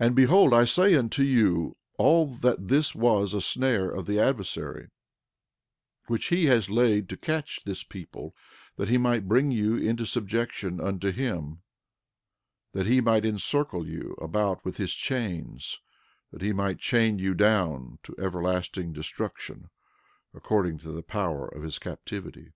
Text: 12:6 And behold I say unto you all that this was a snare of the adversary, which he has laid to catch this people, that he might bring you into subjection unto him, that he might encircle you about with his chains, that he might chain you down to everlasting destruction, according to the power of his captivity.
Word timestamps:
12:6 0.00 0.06
And 0.06 0.16
behold 0.16 0.54
I 0.54 0.64
say 0.64 0.94
unto 0.94 1.22
you 1.22 1.76
all 1.98 2.26
that 2.26 2.68
this 2.68 2.94
was 2.94 3.34
a 3.34 3.42
snare 3.42 3.90
of 3.90 4.06
the 4.06 4.18
adversary, 4.18 4.88
which 6.06 6.28
he 6.28 6.46
has 6.46 6.70
laid 6.70 7.06
to 7.10 7.18
catch 7.18 7.62
this 7.64 7.84
people, 7.84 8.34
that 8.76 8.88
he 8.88 8.96
might 8.96 9.28
bring 9.28 9.50
you 9.50 9.76
into 9.76 10.06
subjection 10.06 10.80
unto 10.80 11.12
him, 11.12 11.60
that 12.72 12.86
he 12.86 13.02
might 13.02 13.26
encircle 13.26 13.86
you 13.86 14.12
about 14.18 14.64
with 14.64 14.78
his 14.78 14.94
chains, 14.94 15.80
that 16.32 16.40
he 16.40 16.54
might 16.54 16.78
chain 16.78 17.18
you 17.18 17.34
down 17.34 17.98
to 18.04 18.16
everlasting 18.18 18.90
destruction, 18.94 19.68
according 20.32 20.78
to 20.78 20.92
the 20.92 21.02
power 21.02 21.46
of 21.46 21.62
his 21.62 21.78
captivity. 21.78 22.52